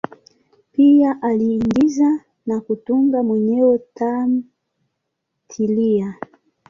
[0.71, 6.15] Pia aliigiza na kutunga mwenyewe tamthilia.